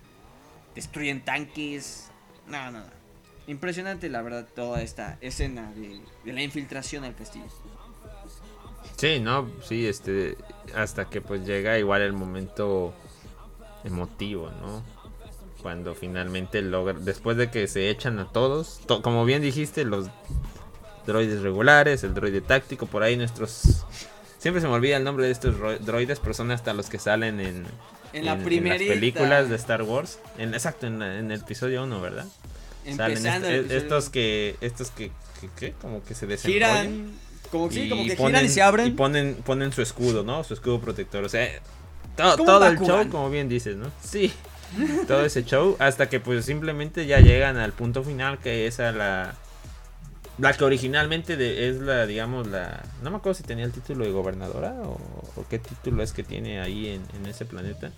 destruyen 0.76 1.26
tanques, 1.26 2.10
no, 2.48 2.72
no, 2.72 2.80
no. 2.80 3.06
Impresionante 3.48 4.10
la 4.10 4.22
verdad 4.22 4.48
toda 4.56 4.82
esta 4.82 5.18
escena 5.20 5.72
de, 5.74 6.00
de 6.24 6.34
la 6.34 6.42
infiltración 6.42 7.04
al 7.04 7.16
castillo. 7.16 7.46
Sí, 8.96 9.20
no, 9.20 9.50
sí, 9.62 9.88
este, 9.88 10.38
hasta 10.74 11.10
que 11.10 11.22
pues 11.22 11.46
llega 11.46 11.78
igual 11.78 12.02
el 12.02 12.14
momento 12.14 12.94
emotivo, 13.84 14.50
¿no? 14.62 14.84
Cuando 15.62 15.96
finalmente 15.96 16.62
logra, 16.62 16.94
después 17.00 17.38
de 17.38 17.50
que 17.50 17.68
se 17.68 17.90
echan 17.90 18.20
a 18.20 18.32
todos, 18.32 18.80
como 19.02 19.26
bien 19.26 19.42
dijiste, 19.42 19.84
los 19.84 20.08
droides 21.06 21.42
regulares, 21.42 22.04
el 22.04 22.14
droide 22.14 22.42
táctico, 22.42 22.86
por 22.86 23.04
ahí 23.04 23.18
nuestros... 23.18 23.86
Siempre 24.38 24.62
se 24.62 24.68
me 24.68 24.74
olvida 24.74 24.98
el 24.98 25.04
nombre 25.04 25.26
de 25.26 25.32
estos 25.32 25.56
droides, 25.84 26.20
pero 26.20 26.36
son 26.36 26.52
hasta 26.52 26.74
los 26.74 26.88
que 26.88 27.00
salen 27.00 27.40
en, 27.40 27.66
en, 28.14 28.26
la 28.26 28.38
primera 28.38 28.78
películas 28.78 29.50
de 29.50 29.56
Star 29.56 29.82
Wars. 29.82 30.20
En, 30.38 30.54
exacto, 30.54 30.86
en, 30.86 31.02
el 31.02 31.32
episodio 31.32 31.84
1, 31.84 32.00
¿verdad? 32.00 32.28
Salen 32.96 33.26
estos 33.72 34.10
que, 34.10 34.56
estos 34.62 34.92
que, 34.92 35.10
que, 35.58 35.72
como 35.82 36.04
que 36.04 36.14
se 36.14 36.28
desenrollan. 36.28 37.25
Como, 37.56 37.72
sí, 37.72 37.90
como 37.90 38.04
que 38.04 38.16
giran 38.16 38.46
y 38.46 38.50
se 38.50 38.62
abren. 38.62 38.88
Y 38.88 38.92
ponen, 38.92 39.36
ponen 39.46 39.72
su 39.72 39.82
escudo, 39.82 40.24
¿no? 40.24 40.44
Su 40.44 40.54
escudo 40.54 40.80
protector. 40.80 41.24
O 41.24 41.30
sea, 41.30 41.48
todo, 42.16 42.66
el 42.66 42.80
show, 42.80 43.10
como 43.10 43.30
bien 43.30 43.50
dices, 43.50 43.76
¿no? 43.76 43.92
Sí. 44.02 44.34
todo 45.08 45.26
ese 45.26 45.44
show. 45.44 45.76
Hasta 45.80 46.10
que 46.10 46.20
pues 46.20 46.46
simplemente 46.46 47.06
ya 47.06 47.20
llegan 47.20 47.58
al 47.58 47.74
punto 47.74 48.04
final, 48.04 48.40
que 48.40 48.68
es 48.68 48.80
a 48.80 48.92
la... 48.92 49.36
La 50.38 50.52
que 50.52 50.66
originalmente 50.66 51.70
es 51.70 51.80
la, 51.80 52.06
digamos, 52.06 52.48
la... 52.48 52.84
No 53.02 53.10
me 53.10 53.18
acuerdo 53.18 53.36
si 53.36 53.44
tenía 53.44 53.64
el 53.64 53.72
título 53.72 54.04
de 54.04 54.12
gobernadora 54.12 54.74
o, 54.84 55.00
qué 55.50 55.60
título 55.60 56.04
es 56.04 56.12
que 56.12 56.24
tiene 56.24 56.60
ahí 56.60 56.88
en, 56.90 57.04
en, 57.16 57.26
ese 57.26 57.46
planeta. 57.46 57.92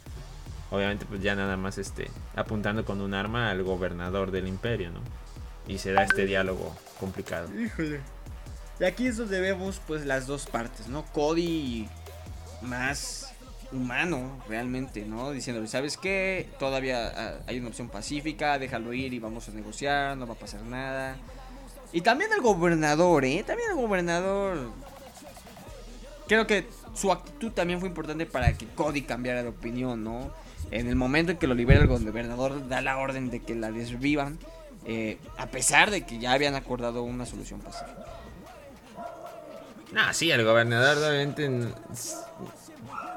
Obviamente 0.70 1.06
pues 1.08 1.22
ya 1.24 1.34
nada 1.34 1.58
más 1.58 1.80
este 1.80 2.12
apuntando 2.36 2.86
con 2.86 3.02
un 3.02 3.16
arma 3.16 3.50
al 3.50 3.64
gobernador 3.64 4.30
del 4.30 4.48
imperio, 4.48 4.92
¿no? 4.92 5.00
Y 5.68 5.80
se 5.80 5.94
da 5.94 6.04
este 6.04 6.28
diálogo 6.28 6.76
complicado. 7.00 7.50
Híjole. 7.60 8.02
Y 8.80 8.84
aquí 8.84 9.08
es 9.08 9.18
donde 9.18 9.40
vemos 9.42 9.82
pues 9.88 10.06
las 10.06 10.28
dos 10.28 10.46
partes, 10.46 10.88
¿no? 10.88 11.04
Cody 11.06 11.88
más 12.62 13.34
humano 13.72 14.44
realmente, 14.48 15.04
¿no? 15.06 15.32
Diciéndole, 15.32 15.68
¿sabes 15.68 15.98
qué? 15.98 16.50
Todavía 16.60 17.12
ah, 17.16 17.40
hay 17.48 17.60
una 17.60 17.70
opción 17.70 17.90
pacífica, 17.90 18.60
déjalo 18.60 18.94
ir 18.94 19.14
y 19.14 19.20
vamos 19.20 19.50
a 19.50 19.52
negociar, 19.52 20.16
no 20.16 20.28
va 20.28 20.34
a 20.34 20.38
pasar 20.38 20.62
nada. 20.62 21.18
Y 21.92 22.02
también 22.02 22.32
el 22.34 22.42
gobernador, 22.42 23.26
¿eh? 23.26 23.44
También 23.46 23.72
el 23.72 23.78
gobernador. 23.78 24.72
Creo 26.28 26.46
que 26.46 26.68
su 26.94 27.12
actitud 27.12 27.52
también 27.52 27.80
fue 27.80 27.90
importante 27.90 28.26
para 28.26 28.54
que 28.54 28.68
Cody 28.68 29.02
cambiara 29.02 29.42
de 29.42 29.50
opinión, 29.50 30.04
¿no? 30.04 30.32
En 30.72 30.88
el 30.88 30.96
momento 30.96 31.32
en 31.32 31.38
que 31.38 31.48
lo 31.48 31.56
libera 31.56 31.80
el 31.80 31.88
gobernador, 31.88 32.68
da 32.68 32.82
la 32.82 32.98
orden 32.98 33.30
de 33.30 33.42
que 33.42 33.56
la 33.56 33.72
desvivan, 33.72 34.38
eh, 34.86 35.18
a 35.38 35.48
pesar 35.48 35.90
de 35.90 36.06
que 36.06 36.20
ya 36.20 36.34
habían 36.34 36.56
acordado 36.56 37.04
una 37.04 37.26
solución 37.26 37.62
pacífica. 37.62 38.06
Ah, 39.96 40.14
sí, 40.14 40.32
el 40.32 40.44
gobernador 40.44 40.98
obviamente 40.98 41.74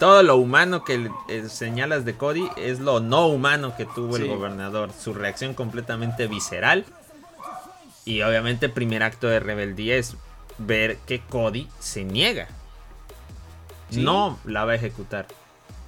todo 0.00 0.22
lo 0.22 0.36
humano 0.36 0.82
que 0.82 1.10
eh, 1.28 1.48
señalas 1.48 2.06
de 2.06 2.14
Cody 2.14 2.48
es 2.56 2.80
lo 2.80 3.00
no 3.00 3.26
humano 3.26 3.76
que 3.76 3.84
tuvo 3.84 4.16
el 4.16 4.26
gobernador. 4.26 4.90
Su 4.98 5.12
reacción 5.12 5.52
completamente 5.52 6.26
visceral. 6.26 6.86
Y 8.06 8.22
obviamente 8.22 8.66
el 8.66 8.72
primer 8.72 9.02
acto 9.02 9.28
de 9.28 9.40
rebeldía 9.40 9.96
es 9.96 10.16
ver 10.56 10.96
que 11.06 11.20
Cody 11.20 11.68
se 11.80 12.04
niega. 12.04 12.48
No 13.90 14.38
la 14.46 14.64
va 14.64 14.72
a 14.72 14.76
ejecutar. 14.76 15.26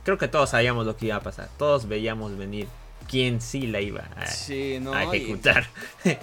Creo 0.05 0.19
que 0.19 0.29
todos 0.29 0.51
sabíamos 0.51 0.85
lo 0.85 0.95
que 0.95 1.07
iba 1.07 1.17
a 1.17 1.21
pasar. 1.21 1.49
Todos 1.57 1.89
veíamos 1.89 2.37
venir 2.37 2.69
quién 3.13 3.43
sí 3.43 3.67
la 3.67 3.81
iba 3.81 4.09
a, 4.17 4.25
ejecutar. 4.25 5.69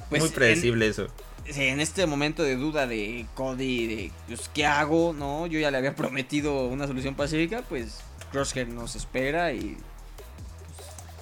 Pues, 0.10 0.24
Muy 0.24 0.29
predecible 0.31 0.88
eso 0.88 1.08
en 1.55 1.79
este 1.79 2.05
momento 2.05 2.43
de 2.43 2.55
duda 2.55 2.88
de 2.88 3.25
Cody, 3.34 3.88
de 3.88 4.12
pues, 4.27 4.50
¿qué 4.53 4.65
hago? 4.65 5.13
No, 5.13 5.48
yo 5.48 5.60
ya 5.60 5.72
le 5.72 5.77
había 5.77 5.96
prometido 5.96 6.67
una 6.67 6.88
solución 6.88 7.15
pacífica, 7.15 7.63
pues 7.67 8.01
Crosshair 8.31 8.67
nos 8.67 8.96
espera 8.96 9.51
y 9.53 9.77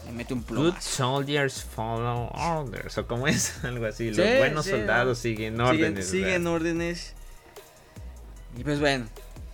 pues, 0.04 0.16
mete 0.16 0.34
un 0.34 0.44
plomazo. 0.44 0.74
Good 0.74 0.82
soldiers 0.82 1.64
follow 1.64 2.30
orders, 2.34 2.98
o 2.98 3.08
como 3.08 3.28
es, 3.28 3.54
algo 3.64 3.86
así. 3.86 4.12
Los 4.12 4.38
buenos 4.38 4.66
soldados 4.66 5.20
siguen 5.20 5.60
órdenes. 5.62 6.08
Siguen, 6.08 6.26
siguen 6.26 6.48
órdenes. 6.48 7.14
Y 8.58 8.64
pues 8.64 8.80
bueno, 8.80 9.06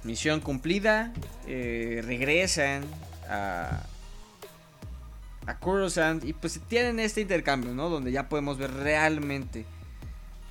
misión 0.04 0.40
cumplida, 0.40 1.12
eh, 1.48 2.02
regresan 2.06 2.84
a, 3.30 3.84
a 5.46 5.58
Coruscant 5.58 6.24
y 6.24 6.34
pues 6.34 6.60
tienen 6.68 7.00
este 7.00 7.22
intercambio, 7.22 7.74
¿no? 7.74 7.90
Donde 7.90 8.12
ya 8.12 8.30
podemos 8.30 8.58
ver 8.58 8.72
realmente 8.72 9.66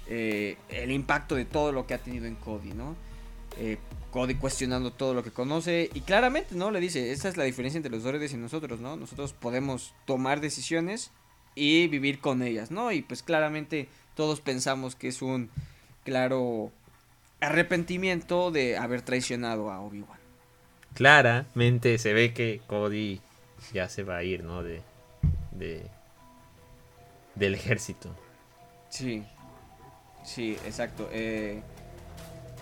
eh, 0.08 0.56
el 0.68 0.90
impacto 0.90 1.34
de 1.34 1.44
todo 1.44 1.72
lo 1.72 1.86
que 1.86 1.94
ha 1.94 1.98
tenido 1.98 2.26
en 2.26 2.34
Cody, 2.36 2.72
¿no? 2.72 2.96
Eh, 3.58 3.78
Cody 4.10 4.34
cuestionando 4.34 4.92
todo 4.92 5.14
lo 5.14 5.24
que 5.24 5.30
conoce 5.30 5.90
y 5.94 6.00
claramente, 6.02 6.54
¿no? 6.54 6.70
Le 6.70 6.80
dice, 6.80 7.12
esa 7.12 7.28
es 7.28 7.36
la 7.36 7.44
diferencia 7.44 7.78
entre 7.78 7.92
los 7.92 8.02
droides 8.02 8.32
y 8.32 8.36
nosotros, 8.36 8.80
¿no? 8.80 8.96
Nosotros 8.96 9.32
podemos 9.32 9.94
tomar 10.04 10.40
decisiones 10.40 11.10
y 11.54 11.88
vivir 11.88 12.20
con 12.20 12.42
ellas, 12.42 12.70
¿no? 12.70 12.92
Y 12.92 13.02
pues 13.02 13.22
claramente 13.22 13.88
todos 14.14 14.40
pensamos 14.40 14.96
que 14.96 15.08
es 15.08 15.22
un 15.22 15.48
claro 16.04 16.70
arrepentimiento 17.40 18.50
de 18.50 18.76
haber 18.76 19.02
traicionado 19.02 19.70
a 19.70 19.80
Obi-Wan. 19.80 20.18
Claramente 20.94 21.96
se 21.98 22.12
ve 22.12 22.34
que 22.34 22.60
Cody 22.66 23.20
ya 23.72 23.88
se 23.88 24.02
va 24.02 24.16
a 24.16 24.22
ir, 24.22 24.44
¿no? 24.44 24.62
De, 24.62 24.82
de 25.52 25.86
del 27.34 27.54
ejército. 27.54 28.14
Sí, 28.88 29.24
sí, 30.24 30.56
exacto. 30.64 31.08
Eh, 31.12 31.62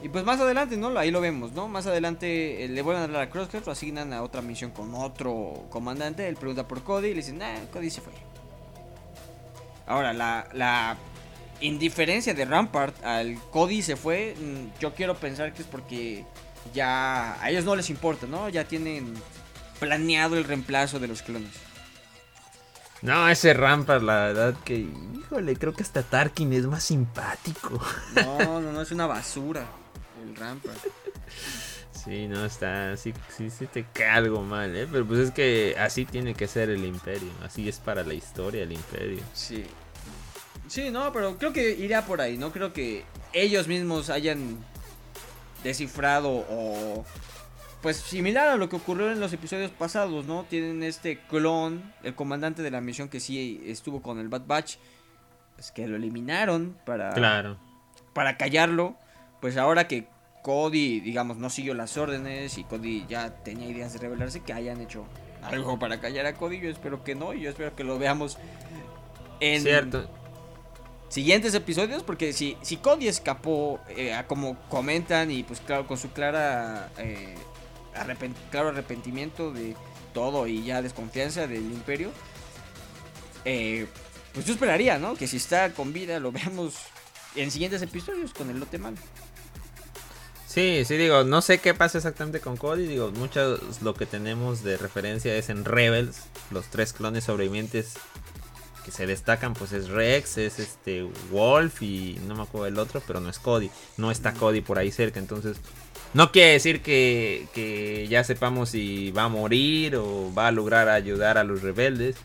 y 0.02 0.09
pues 0.09 0.25
más 0.25 0.40
adelante, 0.40 0.76
¿no? 0.76 0.97
Ahí 0.99 1.11
lo 1.11 1.21
vemos, 1.21 1.52
¿no? 1.52 1.69
Más 1.69 1.87
adelante 1.87 2.64
eh, 2.64 2.69
le 2.69 2.83
vuelven 2.83 3.04
a 3.04 3.09
dar 3.09 3.23
a 3.23 3.30
Crosshair, 3.30 3.66
lo 3.66 3.73
asignan 3.73 4.12
a 4.12 4.23
otra 4.23 4.40
misión 4.40 4.71
con 4.71 4.95
otro 4.95 5.66
comandante. 5.71 6.26
Él 6.28 6.37
pregunta 6.37 6.66
por 6.66 6.83
Cody 6.83 7.09
y 7.09 7.11
le 7.11 7.16
dicen, 7.16 7.38
nah, 7.38 7.59
Cody 7.73 7.90
se 7.90 8.00
fue. 8.00 8.12
Ahora, 9.87 10.12
la, 10.12 10.49
la 10.54 10.97
indiferencia 11.61 12.33
de 12.33 12.45
Rampart 12.45 13.04
al 13.04 13.37
Cody 13.50 13.83
se 13.83 13.97
fue, 13.97 14.35
mm, 14.38 14.80
yo 14.80 14.95
quiero 14.95 15.16
pensar 15.16 15.52
que 15.52 15.62
es 15.62 15.69
porque 15.69 16.25
ya 16.73 17.42
a 17.42 17.50
ellos 17.50 17.64
no 17.64 17.76
les 17.76 17.90
importa, 17.90 18.26
¿no? 18.26 18.49
Ya 18.49 18.64
tienen 18.64 19.14
planeado 19.80 20.37
el 20.37 20.44
reemplazo 20.44 21.00
de 21.00 21.08
los 21.08 21.22
clones. 21.22 21.52
No, 23.02 23.28
ese 23.28 23.54
Rampart, 23.54 24.02
la 24.02 24.26
verdad 24.26 24.54
que, 24.64 24.87
híjole, 25.18 25.56
creo 25.56 25.72
que 25.72 25.82
hasta 25.82 26.02
Tarkin 26.02 26.52
es 26.52 26.66
más 26.66 26.84
simpático. 26.84 27.80
No, 28.14 28.60
no, 28.60 28.72
no, 28.72 28.82
es 28.82 28.92
una 28.92 29.06
basura 29.06 29.64
el 30.22 30.37
Rampart. 30.37 30.78
Sí, 31.92 32.28
no, 32.28 32.44
está, 32.44 32.96
sí, 32.96 33.12
sí, 33.37 33.50
sí 33.50 33.66
te 33.66 33.84
cae 33.92 34.10
algo 34.10 34.42
mal, 34.42 34.75
¿eh? 34.76 34.87
Pero 34.90 35.06
pues 35.06 35.20
es 35.20 35.30
que 35.30 35.76
así 35.78 36.04
tiene 36.04 36.34
que 36.34 36.46
ser 36.46 36.70
el 36.70 36.84
imperio, 36.84 37.30
así 37.42 37.68
es 37.68 37.78
para 37.78 38.04
la 38.04 38.14
historia 38.14 38.62
el 38.62 38.72
imperio. 38.72 39.22
Sí, 39.34 39.66
Sí, 40.70 40.88
no, 40.90 41.12
pero 41.12 41.37
creo 41.37 41.52
que 41.52 41.72
iría 41.72 42.06
por 42.06 42.20
ahí, 42.20 42.38
¿no? 42.38 42.52
Creo 42.52 42.72
que 42.72 43.02
ellos 43.32 43.66
mismos 43.66 44.08
hayan 44.08 44.56
descifrado 45.64 46.28
o 46.49 47.04
pues 47.82 47.96
similar 47.96 48.49
a 48.49 48.56
lo 48.56 48.68
que 48.68 48.76
ocurrió 48.76 49.10
en 49.10 49.20
los 49.20 49.32
episodios 49.32 49.70
pasados, 49.70 50.26
¿no? 50.26 50.44
Tienen 50.44 50.82
este 50.82 51.18
clon, 51.18 51.82
el 52.02 52.14
comandante 52.14 52.62
de 52.62 52.70
la 52.70 52.80
misión 52.80 53.08
que 53.08 53.20
sí 53.20 53.62
estuvo 53.66 54.02
con 54.02 54.18
el 54.18 54.28
Bad 54.28 54.46
Batch, 54.46 54.76
pues 55.56 55.72
que 55.72 55.87
lo 55.87 55.96
eliminaron 55.96 56.76
para 56.84 57.12
claro. 57.12 57.58
para 58.12 58.37
callarlo, 58.37 58.96
pues 59.40 59.56
ahora 59.56 59.88
que 59.88 60.06
Cody, 60.42 61.00
digamos, 61.00 61.37
no 61.38 61.50
siguió 61.50 61.75
las 61.75 61.96
órdenes 61.96 62.58
y 62.58 62.64
Cody 62.64 63.06
ya 63.08 63.42
tenía 63.42 63.68
ideas 63.68 63.92
de 63.92 63.99
rebelarse, 63.99 64.40
que 64.40 64.52
hayan 64.52 64.80
hecho 64.80 65.06
algo 65.42 65.78
para 65.78 66.00
callar 66.00 66.26
a 66.26 66.34
Cody, 66.34 66.60
yo 66.60 66.70
espero 66.70 67.02
que 67.02 67.14
no, 67.14 67.32
y 67.32 67.40
yo 67.40 67.50
espero 67.50 67.75
que 67.75 67.84
lo 67.84 67.99
veamos 67.99 68.37
en 69.40 69.62
Cierto 69.62 70.08
siguientes 71.10 71.54
episodios, 71.54 72.02
porque 72.02 72.32
si, 72.32 72.56
si 72.62 72.76
Cody 72.78 73.08
escapó, 73.08 73.80
eh, 73.88 74.16
como 74.26 74.56
comentan, 74.68 75.30
y 75.30 75.42
pues 75.42 75.60
claro, 75.60 75.87
con 75.87 75.99
su 75.99 76.10
clara 76.12 76.88
eh, 76.99 77.34
claro 78.50 78.68
arrepentimiento 78.70 79.52
de 79.52 79.76
todo 80.12 80.47
y 80.47 80.64
ya 80.64 80.82
desconfianza 80.82 81.47
del 81.47 81.62
imperio, 81.62 82.11
eh, 83.44 83.87
pues 84.32 84.47
yo 84.47 84.52
esperaría, 84.52 84.99
¿no? 84.99 85.14
Que 85.14 85.26
si 85.26 85.37
está 85.37 85.73
con 85.73 85.92
vida 85.92 86.20
lo 86.20 86.32
veamos 86.32 86.75
en 87.37 87.50
siguientes 87.50 87.82
episodios 87.82 88.32
con 88.32 88.50
el 88.50 88.59
lote 88.59 88.78
malo. 88.78 88.97
Sí, 90.47 90.82
sí, 90.85 90.97
digo, 90.97 91.23
no 91.23 91.42
sé 91.42 91.59
qué 91.59 91.75
pasa 91.75 91.99
exactamente 91.99 92.40
con 92.40 92.56
Cody. 92.56 92.85
Digo, 92.85 93.12
mucho 93.12 93.61
lo 93.82 93.94
que 93.94 94.04
tenemos 94.04 94.64
de 94.64 94.76
referencia 94.76 95.37
es 95.37 95.49
en 95.49 95.64
Rebels, 95.64 96.23
los 96.50 96.66
tres 96.66 96.92
clones 96.92 97.25
sobrevivientes 97.25 97.94
que 98.85 98.90
se 98.90 99.06
destacan 99.06 99.54
pues 99.54 99.73
es 99.73 99.88
Rex, 99.88 100.38
es 100.38 100.59
este 100.59 101.09
Wolf 101.30 101.82
y 101.82 102.18
no 102.26 102.35
me 102.35 102.42
acuerdo 102.42 102.66
el 102.66 102.78
otro, 102.78 103.00
pero 103.06 103.20
no 103.20 103.30
es 103.30 103.38
Cody. 103.38 103.70
No 103.97 104.11
está 104.11 104.32
Cody 104.32 104.61
por 104.61 104.78
ahí 104.78 104.90
cerca, 104.90 105.20
entonces 105.20 105.59
no 106.14 106.33
quiere 106.33 106.52
decir 106.52 106.83
que, 106.83 107.47
que 107.55 108.07
ya 108.09 108.25
sepamos 108.25 108.71
si 108.71 109.11
va 109.12 109.25
a 109.25 109.29
morir 109.29 109.97
o 109.97 110.33
va 110.35 110.49
a 110.49 110.52
lograr 110.52 110.88
ayudar 110.88 111.38
a 111.38 111.45
los 111.45 111.62
rebeldes. 111.62 112.17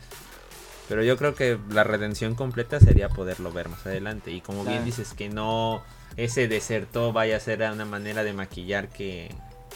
Pero 0.88 1.02
yo 1.02 1.16
creo 1.16 1.34
que 1.34 1.58
la 1.70 1.84
redención 1.84 2.34
completa 2.34 2.78
sería 2.78 3.08
poderlo 3.08 3.52
ver 3.52 3.68
más 3.68 3.84
adelante. 3.86 4.30
Y 4.30 4.40
como 4.40 4.64
bien 4.64 4.84
dices, 4.84 5.14
que 5.14 5.28
no 5.28 5.82
ese 6.16 6.48
deserto 6.48 7.12
vaya 7.12 7.36
a 7.36 7.40
ser 7.40 7.60
una 7.72 7.84
manera 7.84 8.22
de 8.22 8.32
maquillar 8.32 8.88
que 8.88 9.34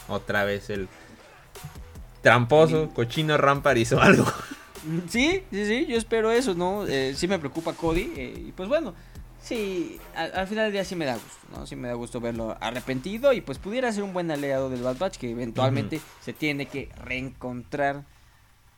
otra 0.09 0.45
vez 0.45 0.71
el 0.71 0.89
tramposo, 2.23 2.91
cochino 2.91 3.37
Rampar 3.37 3.79
hizo 3.79 4.01
algo. 4.01 4.25
Sí, 5.09 5.45
sí, 5.51 5.67
sí, 5.67 5.87
yo 5.87 5.99
espero 5.99 6.31
eso, 6.31 6.55
¿no? 6.55 6.87
Eh, 6.87 7.13
sí 7.15 7.29
me 7.29 7.39
preocupa 7.39 7.75
Cody. 7.75 8.13
Eh, 8.17 8.45
y 8.49 8.53
pues 8.53 8.69
bueno, 8.69 8.95
sí, 9.43 9.99
al, 10.15 10.47
final 10.47 10.65
del 10.65 10.73
día 10.73 10.85
sí 10.85 10.97
me 10.97 11.05
da 11.05 11.15
gusto, 11.15 11.47
¿no? 11.57 11.67
Sí 11.67 11.77
me 11.77 11.89
da 11.89 11.95
gusto 11.95 12.21
verlo 12.21 12.57
arrepentido 12.61 13.33
y 13.33 13.41
pues 13.41 13.59
pudiera 13.59 13.93
ser 13.93 14.03
un 14.03 14.13
buen 14.13 14.31
aliado 14.31 14.71
del 14.71 14.83
Bad 14.83 14.99
Batch 14.99 15.19
que 15.19 15.31
eventualmente 15.31 16.01
se 16.21 16.33
tiene 16.33 16.67
que 16.67 16.89
reencontrar 17.05 18.05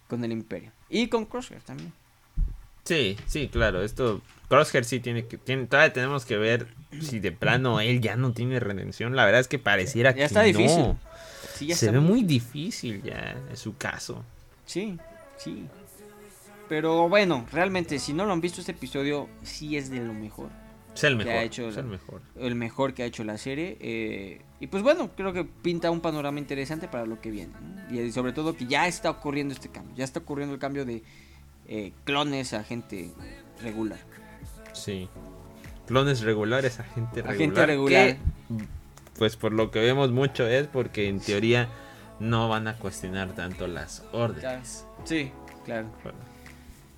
con 0.08 0.24
el 0.24 0.32
Imperio. 0.32 0.72
Y 0.88 1.08
con 1.08 1.24
Crosshair 1.24 1.62
también. 1.62 1.92
Sí, 2.84 3.16
sí, 3.26 3.48
claro, 3.48 3.82
esto 3.82 4.20
Crosshair 4.48 4.84
sí 4.84 5.00
tiene 5.00 5.26
que 5.26 5.38
tiene, 5.38 5.66
todavía 5.66 5.92
tenemos 5.92 6.24
que 6.24 6.36
ver 6.36 6.66
si 7.00 7.20
de 7.20 7.32
plano 7.32 7.80
él 7.80 8.00
ya 8.00 8.16
no 8.16 8.32
tiene 8.32 8.60
redención. 8.60 9.16
La 9.16 9.24
verdad 9.24 9.40
es 9.40 9.48
que 9.48 9.58
pareciera 9.58 10.10
ya 10.10 10.16
que 10.16 10.24
está 10.24 10.42
difícil. 10.42 10.96
se 11.74 11.90
ve 11.90 12.00
muy 12.00 12.22
difícil 12.22 13.02
ya 13.02 13.36
en 13.48 13.56
su 13.56 13.76
caso. 13.76 14.24
Sí, 14.66 14.98
sí. 15.38 15.66
Pero 16.72 17.06
bueno, 17.06 17.44
realmente, 17.52 17.98
si 17.98 18.14
no 18.14 18.24
lo 18.24 18.32
han 18.32 18.40
visto, 18.40 18.60
este 18.60 18.72
episodio 18.72 19.28
sí 19.42 19.76
es 19.76 19.90
de 19.90 20.00
lo 20.00 20.14
mejor. 20.14 20.48
Es 20.94 21.04
el 21.04 21.16
mejor. 21.16 21.32
ha 21.34 21.42
hecho 21.42 21.68
el 21.68 21.84
mejor. 21.84 22.22
El 22.34 22.54
mejor 22.54 22.94
que 22.94 23.02
ha 23.02 23.04
hecho 23.04 23.24
la 23.24 23.36
serie. 23.36 23.76
Eh, 23.78 24.40
y 24.58 24.68
pues 24.68 24.82
bueno, 24.82 25.10
creo 25.14 25.34
que 25.34 25.44
pinta 25.44 25.90
un 25.90 26.00
panorama 26.00 26.38
interesante 26.38 26.88
para 26.88 27.04
lo 27.04 27.20
que 27.20 27.30
viene. 27.30 27.52
Y 27.90 28.10
sobre 28.10 28.32
todo 28.32 28.56
que 28.56 28.64
ya 28.64 28.86
está 28.88 29.10
ocurriendo 29.10 29.52
este 29.52 29.68
cambio. 29.68 29.94
Ya 29.96 30.04
está 30.04 30.20
ocurriendo 30.20 30.54
el 30.54 30.60
cambio 30.60 30.86
de 30.86 31.02
eh, 31.68 31.92
clones 32.04 32.54
a 32.54 32.64
gente 32.64 33.10
regular. 33.60 33.98
Sí. 34.72 35.10
Clones 35.86 36.22
regulares 36.22 36.80
a 36.80 36.84
gente 36.84 37.20
regular. 37.20 37.34
A 37.34 37.38
gente 37.38 37.66
regular. 37.66 38.16
pues 39.18 39.36
por 39.36 39.52
lo 39.52 39.70
que 39.70 39.80
vemos 39.80 40.10
mucho 40.10 40.46
es 40.46 40.68
porque 40.68 41.10
en 41.10 41.20
teoría 41.20 41.68
no 42.18 42.48
van 42.48 42.66
a 42.66 42.78
cuestionar 42.78 43.34
tanto 43.34 43.66
las 43.66 44.04
órdenes. 44.12 44.86
Sí, 45.04 45.30
claro. 45.66 45.90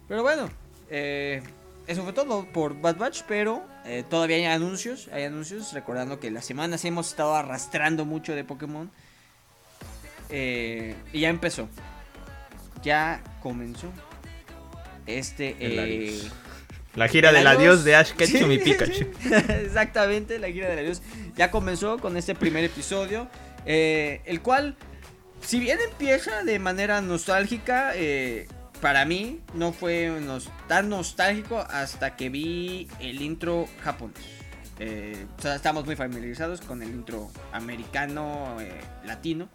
Pero 0.09 0.23
bueno, 0.23 0.51
eh, 0.91 1.43
eso 1.87 2.03
fue 2.03 2.13
todo 2.13 2.47
por 2.53 2.81
Bad 2.81 2.97
Batch, 2.97 3.23
pero 3.27 3.63
eh, 3.85 4.05
todavía 4.09 4.37
hay 4.37 4.45
anuncios, 4.45 5.09
hay 5.13 5.25
anuncios, 5.25 5.73
recordando 5.73 6.21
que 6.21 6.31
las 6.31 6.45
semanas 6.45 6.85
hemos 6.85 7.09
estado 7.09 7.35
arrastrando 7.35 8.05
mucho 8.05 8.35
de 8.35 8.45
Pokémon. 8.45 8.91
Eh, 10.31 10.95
y 11.13 11.21
ya 11.21 11.29
empezó. 11.29 11.69
Ya 12.83 13.23
comenzó. 13.43 13.91
Este... 15.07 16.21
La 16.95 17.09
gira 17.09 17.33
del 17.33 17.45
adiós 17.49 17.83
de 17.83 17.97
Ash 17.97 18.13
Ketchum 18.13 18.53
y 18.53 18.59
Pikachu. 18.59 19.09
Exactamente, 19.65 20.39
la 20.39 20.47
gira 20.47 20.69
del 20.69 20.79
adiós. 20.79 21.03
Ya 21.35 21.51
comenzó 21.51 21.99
con 21.99 22.17
este 22.17 22.37
primer 22.37 22.63
episodio. 22.63 23.29
el 23.67 24.41
cual, 24.43 24.77
si 25.41 25.59
bien 25.59 25.81
empieza 25.81 26.45
de 26.45 26.61
manera 26.61 27.01
nostálgica, 27.01 27.95
eh, 27.97 28.47
para 28.85 29.07
mí 29.07 29.41
no 29.55 29.73
fue 29.73 30.13
tan 30.69 30.91
nostálgico 30.91 31.59
hasta 31.71 32.17
que 32.17 32.29
vi 32.29 32.87
el 33.01 33.23
intro 33.23 33.67
japonés. 33.83 34.23
Eh, 34.79 35.25
estamos 35.43 35.87
muy 35.87 35.97
familiarizados 35.97 36.61
con 36.61 36.83
el 36.83 36.91
intro 36.91 37.31
americano, 37.55 38.59
eh, 38.61 38.79
latino. 39.07 39.49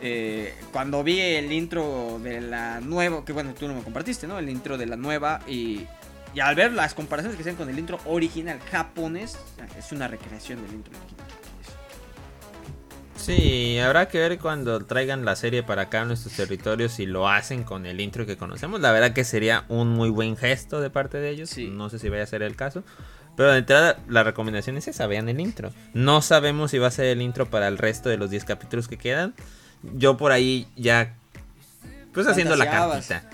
Eh, 0.00 0.54
cuando 0.72 1.04
vi 1.04 1.20
el 1.20 1.52
intro 1.52 2.18
de 2.18 2.40
la 2.40 2.80
nueva, 2.80 3.26
que 3.26 3.34
bueno, 3.34 3.52
tú 3.52 3.68
no 3.68 3.74
me 3.74 3.82
compartiste, 3.82 4.26
¿no? 4.26 4.38
El 4.38 4.48
intro 4.48 4.78
de 4.78 4.86
la 4.86 4.96
nueva 4.96 5.40
y, 5.46 5.86
y 6.32 6.40
al 6.40 6.54
ver 6.54 6.72
las 6.72 6.94
comparaciones 6.94 7.36
que 7.36 7.42
hacen 7.42 7.56
con 7.56 7.68
el 7.68 7.78
intro 7.78 7.98
original 8.06 8.58
japonés, 8.70 9.36
es 9.78 9.92
una 9.92 10.08
recreación 10.08 10.62
del 10.62 10.72
intro 10.72 10.94
original. 10.98 11.31
Sí, 13.22 13.78
habrá 13.78 14.08
que 14.08 14.18
ver 14.18 14.40
cuando 14.40 14.84
traigan 14.84 15.24
la 15.24 15.36
serie 15.36 15.62
para 15.62 15.82
acá 15.82 16.00
a 16.00 16.04
nuestros 16.04 16.34
territorios 16.34 16.98
y 16.98 17.06
lo 17.06 17.28
hacen 17.28 17.62
con 17.62 17.86
el 17.86 18.00
intro 18.00 18.26
que 18.26 18.36
conocemos. 18.36 18.80
La 18.80 18.90
verdad 18.90 19.12
que 19.12 19.22
sería 19.22 19.64
un 19.68 19.90
muy 19.90 20.10
buen 20.10 20.36
gesto 20.36 20.80
de 20.80 20.90
parte 20.90 21.18
de 21.18 21.30
ellos. 21.30 21.56
No 21.56 21.88
sé 21.88 22.00
si 22.00 22.08
vaya 22.08 22.24
a 22.24 22.26
ser 22.26 22.42
el 22.42 22.56
caso. 22.56 22.82
Pero 23.36 23.52
de 23.52 23.58
entrada, 23.58 24.00
la 24.08 24.24
recomendación 24.24 24.76
es 24.76 24.88
esa, 24.88 25.06
vean 25.06 25.28
el 25.28 25.38
intro. 25.38 25.70
No 25.94 26.20
sabemos 26.20 26.72
si 26.72 26.78
va 26.78 26.88
a 26.88 26.90
ser 26.90 27.06
el 27.06 27.22
intro 27.22 27.48
para 27.48 27.68
el 27.68 27.78
resto 27.78 28.08
de 28.08 28.16
los 28.16 28.28
10 28.28 28.44
capítulos 28.44 28.88
que 28.88 28.96
quedan. 28.96 29.34
Yo 29.94 30.16
por 30.16 30.32
ahí 30.32 30.66
ya, 30.74 31.14
pues 32.12 32.26
haciendo 32.26 32.56
la 32.56 32.68
cartita. 32.68 33.30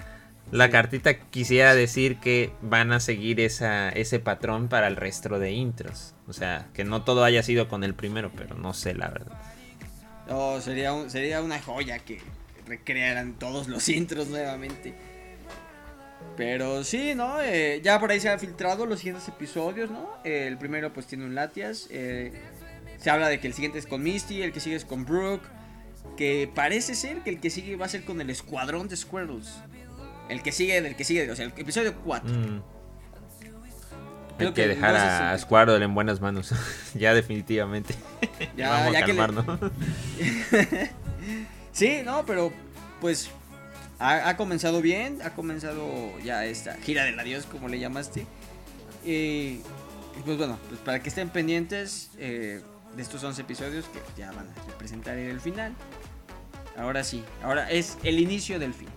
La 0.52 0.68
cartita 0.68 1.18
quisiera 1.18 1.74
decir 1.74 2.20
que 2.20 2.52
van 2.60 2.92
a 2.92 3.00
seguir 3.00 3.40
esa, 3.40 3.88
ese 3.88 4.20
patrón 4.20 4.68
para 4.68 4.86
el 4.86 4.96
resto 4.96 5.38
de 5.38 5.52
intros. 5.52 6.12
O 6.26 6.34
sea, 6.34 6.66
que 6.74 6.84
no 6.84 7.04
todo 7.04 7.24
haya 7.24 7.42
sido 7.42 7.68
con 7.68 7.84
el 7.84 7.94
primero, 7.94 8.30
pero 8.36 8.54
no 8.54 8.74
sé 8.74 8.94
la 8.94 9.08
verdad. 9.08 9.38
Oh, 10.28 10.60
sería, 10.60 11.08
sería 11.08 11.42
una 11.42 11.60
joya 11.60 11.98
que 11.98 12.20
recrearan 12.66 13.38
todos 13.38 13.68
los 13.68 13.88
intros 13.88 14.28
nuevamente. 14.28 14.94
Pero 16.36 16.84
sí, 16.84 17.14
¿no? 17.14 17.40
Eh, 17.42 17.80
ya 17.82 17.98
por 17.98 18.10
ahí 18.10 18.20
se 18.20 18.28
han 18.28 18.38
filtrado 18.38 18.86
los 18.86 19.00
siguientes 19.00 19.26
episodios, 19.28 19.90
¿no? 19.90 20.08
el 20.24 20.56
primero 20.58 20.92
pues 20.92 21.06
tiene 21.06 21.24
un 21.24 21.34
Latias. 21.34 21.88
Eh, 21.90 22.32
se 22.98 23.10
habla 23.10 23.28
de 23.28 23.40
que 23.40 23.46
el 23.46 23.54
siguiente 23.54 23.78
es 23.78 23.86
con 23.86 24.02
Misty, 24.02 24.42
el 24.42 24.52
que 24.52 24.60
sigue 24.60 24.76
es 24.76 24.84
con 24.84 25.04
Brooke. 25.04 25.46
Que 26.16 26.50
parece 26.52 26.94
ser 26.94 27.22
que 27.22 27.30
el 27.30 27.40
que 27.40 27.50
sigue 27.50 27.76
va 27.76 27.86
a 27.86 27.88
ser 27.88 28.04
con 28.04 28.20
el 28.20 28.30
escuadrón 28.30 28.88
de 28.88 28.96
Squirrels. 28.96 29.62
El 30.28 30.42
que 30.42 30.52
sigue, 30.52 30.76
el 30.76 30.96
que 30.96 31.04
sigue, 31.04 31.30
o 31.30 31.36
sea, 31.36 31.46
el 31.46 31.52
episodio 31.56 31.94
4. 32.04 32.28
Mm. 32.28 32.62
Hay 34.38 34.52
que, 34.52 34.68
dejar 34.68 34.96
a, 34.96 35.38
Squirrel 35.38 35.82
en 35.82 35.94
buenas 35.94 36.20
manos. 36.20 36.52
ya 36.94 37.14
definitivamente. 37.14 37.94
Ya, 38.56 38.70
Vamos 38.70 38.96
a 38.96 39.00
calmar, 39.00 39.32
¿no? 39.32 39.44
sí, 41.72 42.00
no, 42.04 42.24
pero 42.26 42.52
pues 43.00 43.30
ha, 43.98 44.36
comenzado 44.36 44.80
bien, 44.80 45.20
ha 45.22 45.30
comenzado 45.30 46.18
ya 46.20 46.44
esta 46.44 46.74
gira 46.74 47.04
del 47.04 47.18
adiós, 47.18 47.46
como 47.46 47.68
le 47.68 47.78
llamaste. 47.78 48.26
Y 49.04 49.60
pues 50.24 50.38
bueno, 50.38 50.58
pues 50.68 50.80
para 50.80 51.00
que 51.00 51.08
estén 51.08 51.30
pendientes 51.30 52.10
eh, 52.18 52.60
de 52.96 53.02
estos 53.02 53.22
11 53.22 53.42
episodios 53.42 53.84
que 53.86 54.00
ya 54.16 54.32
van 54.32 54.48
a 54.48 54.66
representar 54.66 55.16
el 55.16 55.40
final. 55.40 55.72
Ahora 56.76 57.02
sí, 57.02 57.24
ahora 57.42 57.70
es 57.70 57.98
el 58.04 58.18
inicio 58.18 58.58
del 58.58 58.74
fin. 58.74 58.88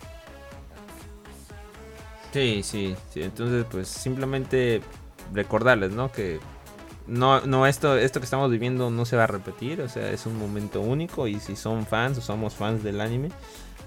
Sí, 2.33 2.62
sí, 2.63 2.95
sí. 3.13 3.24
Entonces, 3.24 3.65
pues 3.69 3.88
simplemente 3.88 4.81
recordarles, 5.33 5.91
¿no? 5.91 6.11
Que 6.11 6.39
no, 7.07 7.41
no 7.41 7.67
esto, 7.67 7.97
esto 7.97 8.19
que 8.19 8.25
estamos 8.25 8.51
viviendo 8.51 8.89
no 8.89 9.05
se 9.05 9.15
va 9.15 9.25
a 9.25 9.27
repetir. 9.27 9.81
O 9.81 9.89
sea, 9.89 10.11
es 10.11 10.25
un 10.25 10.38
momento 10.38 10.81
único. 10.81 11.27
Y 11.27 11.39
si 11.39 11.55
son 11.55 11.85
fans 11.85 12.17
o 12.17 12.21
somos 12.21 12.55
fans 12.55 12.83
del 12.83 13.01
anime, 13.01 13.29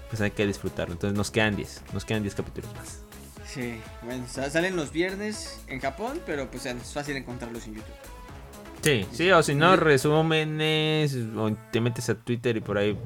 pues 0.08 0.20
hay 0.20 0.30
que 0.30 0.46
disfrutarlo. 0.46 0.94
Entonces 0.94 1.16
nos 1.16 1.30
quedan 1.30 1.56
10, 1.56 1.82
nos 1.92 2.04
quedan 2.04 2.22
10 2.22 2.34
capítulos 2.34 2.74
más. 2.74 3.00
Sí, 3.46 3.80
bueno, 4.02 4.24
salen 4.26 4.74
los 4.74 4.90
viernes 4.90 5.62
en 5.68 5.80
Japón, 5.80 6.20
pero 6.26 6.50
pues 6.50 6.66
es 6.66 6.92
fácil 6.92 7.16
encontrarlos 7.16 7.66
en 7.66 7.74
YouTube. 7.74 7.94
Sí, 8.82 9.06
sí, 9.12 9.30
o 9.30 9.42
si 9.42 9.54
no, 9.54 9.76
resúmenes, 9.76 11.16
o 11.36 11.56
te 11.70 11.80
metes 11.80 12.10
a 12.10 12.16
Twitter 12.16 12.56
y 12.56 12.60
por 12.60 12.76
ahí 12.76 12.98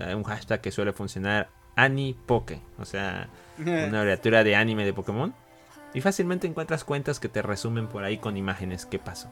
hay 0.00 0.14
un 0.14 0.24
hashtag 0.24 0.60
que 0.60 0.72
suele 0.72 0.92
funcionar, 0.92 1.50
AniPoke, 1.76 2.60
o 2.78 2.84
sea, 2.84 3.28
una 3.58 4.00
abreviatura 4.00 4.42
de 4.42 4.56
anime 4.56 4.84
de 4.84 4.92
Pokémon. 4.92 5.34
Y 5.94 6.00
fácilmente 6.00 6.46
encuentras 6.46 6.84
cuentas 6.84 7.18
que 7.18 7.28
te 7.28 7.42
resumen 7.42 7.88
por 7.88 8.04
ahí 8.04 8.18
con 8.18 8.36
imágenes 8.36 8.86
qué 8.86 8.98
pasó. 8.98 9.28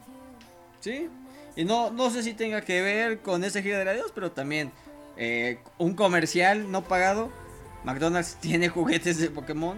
Sí, 0.81 1.09
y 1.55 1.65
no, 1.65 1.91
no 1.91 2.09
sé 2.09 2.23
si 2.23 2.33
tenga 2.33 2.61
que 2.61 2.81
ver 2.81 3.19
con 3.19 3.43
ese 3.43 3.61
gira 3.61 3.83
de 3.83 3.89
adiós, 3.89 4.11
pero 4.13 4.31
también 4.31 4.71
eh, 5.17 5.59
un 5.77 5.93
comercial 5.93 6.71
no 6.71 6.83
pagado. 6.85 7.31
McDonald's 7.83 8.35
tiene 8.41 8.69
juguetes 8.69 9.17
de 9.17 9.29
Pokémon. 9.29 9.77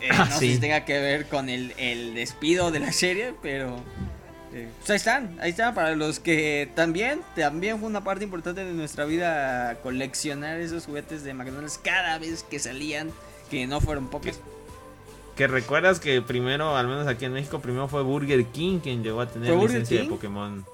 Eh, 0.00 0.08
ah, 0.10 0.26
no 0.30 0.38
sé 0.38 0.52
si 0.52 0.58
tenga 0.58 0.84
que 0.84 0.98
ver 0.98 1.26
con 1.26 1.48
el, 1.48 2.14
despido 2.14 2.70
de 2.70 2.80
la 2.80 2.92
serie, 2.92 3.34
pero 3.42 3.76
eh, 4.52 4.68
pues 4.78 4.90
ahí 4.90 4.96
están, 4.96 5.38
ahí 5.40 5.50
están 5.50 5.74
para 5.74 5.94
los 5.94 6.20
que 6.20 6.70
también, 6.74 7.20
también 7.36 7.78
fue 7.78 7.88
una 7.88 8.02
parte 8.02 8.24
importante 8.24 8.64
de 8.64 8.72
nuestra 8.72 9.04
vida 9.04 9.78
coleccionar 9.82 10.60
esos 10.60 10.86
juguetes 10.86 11.24
de 11.24 11.34
McDonald's 11.34 11.78
cada 11.78 12.18
vez 12.18 12.42
que 12.42 12.58
salían, 12.58 13.10
que 13.50 13.66
no 13.66 13.80
fueron 13.80 14.08
pocos. 14.08 14.40
Que 15.36 15.46
recuerdas 15.46 15.98
que 15.98 16.20
primero, 16.20 16.76
al 16.76 16.86
menos 16.86 17.06
aquí 17.06 17.24
en 17.24 17.32
México, 17.32 17.60
primero 17.60 17.88
fue 17.88 18.02
Burger 18.02 18.44
King 18.46 18.80
quien 18.80 19.02
llegó 19.02 19.22
a 19.22 19.26
tener 19.26 19.54
licencia 19.54 20.02
de 20.02 20.08
Pokémon. 20.08 20.64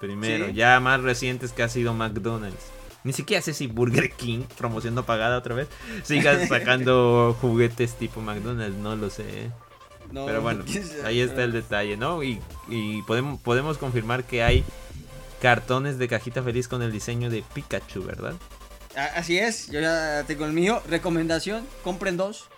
Primero, 0.00 0.50
ya 0.50 0.80
más 0.80 1.00
recientes 1.00 1.52
que 1.52 1.62
ha 1.62 1.68
sido 1.68 1.94
McDonald's. 1.94 2.72
Ni 3.04 3.12
siquiera 3.12 3.42
sé 3.42 3.52
si 3.52 3.66
Burger 3.66 4.10
King, 4.12 4.44
promoción 4.56 4.94
no 4.94 5.04
pagada 5.04 5.38
otra 5.38 5.54
vez, 5.54 5.68
siga 6.02 6.46
sacando 6.48 7.36
juguetes 7.40 7.94
tipo 7.94 8.20
McDonald's, 8.20 8.76
no 8.78 8.96
lo 8.96 9.10
sé. 9.10 9.50
Pero 10.12 10.42
bueno, 10.42 10.64
ahí 11.04 11.20
está 11.20 11.44
el 11.44 11.52
detalle, 11.52 11.96
¿no? 11.96 12.22
Y, 12.22 12.40
podemos, 13.06 13.40
podemos 13.40 13.78
confirmar 13.78 14.24
que 14.24 14.42
hay 14.42 14.64
cartones 15.40 15.98
de 15.98 16.08
cajita 16.08 16.42
feliz 16.42 16.68
con 16.68 16.82
el 16.82 16.92
diseño 16.92 17.30
de 17.30 17.44
Pikachu, 17.54 18.02
¿verdad? 18.04 18.34
Así 19.14 19.38
es, 19.38 19.70
yo 19.70 19.80
ya 19.80 20.24
tengo 20.26 20.44
el 20.44 20.52
mío. 20.52 20.82
Recomendación, 20.88 21.66
compren 21.82 22.16
dos. 22.16 22.48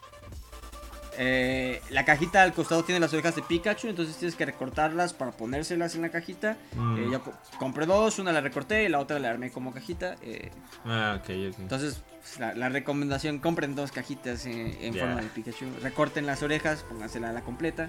Eh, 1.18 1.80
la 1.90 2.04
cajita 2.04 2.42
al 2.42 2.52
costado 2.52 2.84
tiene 2.84 3.00
las 3.00 3.12
orejas 3.12 3.34
de 3.36 3.42
Pikachu, 3.42 3.88
entonces 3.88 4.16
tienes 4.16 4.36
que 4.36 4.44
recortarlas 4.44 5.12
para 5.12 5.32
ponérselas 5.32 5.94
en 5.94 6.02
la 6.02 6.10
cajita. 6.10 6.56
Mm. 6.74 6.98
Eh, 6.98 7.08
yo 7.12 7.22
compré 7.58 7.86
dos, 7.86 8.18
una 8.18 8.32
la 8.32 8.40
recorté 8.40 8.84
y 8.84 8.88
la 8.88 8.98
otra 8.98 9.18
la 9.18 9.30
armé 9.30 9.50
como 9.50 9.72
cajita. 9.72 10.16
Eh. 10.22 10.50
ah, 10.84 11.18
ok, 11.18 11.30
ok. 11.50 11.58
Entonces, 11.58 12.02
pues, 12.20 12.56
la, 12.56 12.68
recomendación, 12.68 13.38
compren 13.38 13.74
dos 13.74 13.92
cajitas 13.92 14.46
en 14.46 14.94
forma 14.94 15.20
de 15.20 15.28
Pikachu. 15.28 15.66
Recorten 15.82 16.26
las 16.26 16.42
orejas, 16.42 16.82
póngansela 16.82 17.30
a 17.30 17.32
la 17.32 17.40
completa. 17.42 17.88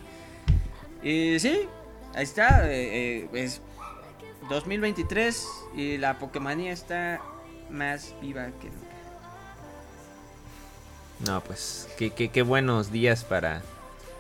Y 1.04 1.40
sí, 1.40 1.62
ahí 2.16 2.24
está. 2.24 2.70
es 2.72 3.62
2023 4.50 5.48
y 5.76 5.98
la 5.98 6.18
Pokémonía 6.20 6.72
está 6.72 7.22
más 7.70 8.16
viva 8.22 8.46
que 8.62 8.70
nunca. 8.70 8.97
No, 11.20 11.42
pues 11.42 11.88
qué, 11.98 12.12
qué, 12.12 12.42
buenos 12.44 12.92
días 12.92 13.24
para 13.24 13.64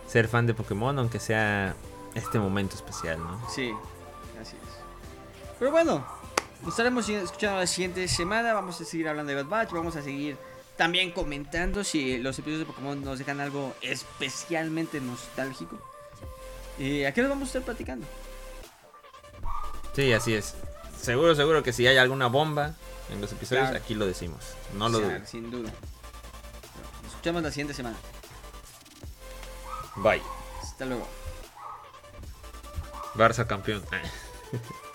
ser 0.07 0.27
fan 0.27 0.47
de 0.47 0.53
Pokémon, 0.53 0.97
aunque 0.97 1.19
sea 1.19 1.75
este 2.15 2.39
momento 2.39 2.75
especial, 2.75 3.19
¿no? 3.19 3.39
Sí, 3.49 3.71
así 4.41 4.55
es. 4.55 5.53
Pero 5.59 5.71
bueno, 5.71 6.05
nos 6.61 6.69
estaremos 6.69 7.07
escuchando 7.07 7.59
la 7.59 7.67
siguiente 7.67 8.07
semana. 8.07 8.53
Vamos 8.53 8.81
a 8.81 8.85
seguir 8.85 9.07
hablando 9.07 9.31
de 9.31 9.43
Bad 9.43 9.49
Batch. 9.49 9.71
Vamos 9.73 9.95
a 9.95 10.01
seguir 10.01 10.37
también 10.75 11.11
comentando 11.11 11.83
si 11.83 12.17
los 12.17 12.37
episodios 12.39 12.61
de 12.61 12.65
Pokémon 12.65 13.03
nos 13.03 13.19
dejan 13.19 13.39
algo 13.41 13.75
especialmente 13.81 14.99
nostálgico. 14.99 15.79
¿Y 16.79 17.03
a 17.03 17.13
qué 17.13 17.21
nos 17.21 17.29
vamos 17.29 17.45
a 17.45 17.49
estar 17.49 17.61
platicando? 17.63 18.07
Sí, 19.93 20.13
así 20.13 20.33
es. 20.33 20.55
Seguro, 20.99 21.35
seguro 21.35 21.61
que 21.61 21.73
si 21.73 21.85
hay 21.85 21.97
alguna 21.97 22.27
bomba 22.27 22.73
en 23.11 23.21
los 23.21 23.31
episodios, 23.31 23.69
aquí 23.69 23.93
lo 23.93 24.07
decimos. 24.07 24.55
No 24.75 24.89
lo 24.89 24.99
dudo. 24.99 25.25
Sin 25.25 25.51
duda 25.51 25.71
escuchamos 27.17 27.41
la 27.41 27.49
siguiente 27.49 27.73
semana. 27.73 27.97
Bye. 29.95 30.21
Hasta 30.61 30.85
luego. 30.85 31.07
Barça 33.15 33.47
campeón. 33.47 33.83